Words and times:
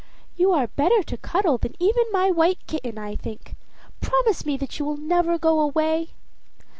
"You 0.35 0.51
are 0.51 0.65
better 0.65 1.03
to 1.03 1.15
cuddle 1.17 1.59
than 1.59 1.75
even 1.79 2.05
my 2.11 2.31
white 2.31 2.65
kitten, 2.65 2.97
I 2.97 3.15
think. 3.15 3.53
Promise 3.99 4.47
me 4.47 4.57
that 4.57 4.79
you 4.79 4.85
will 4.85 4.97
never 4.97 5.37
go 5.37 5.59
away." 5.59 6.09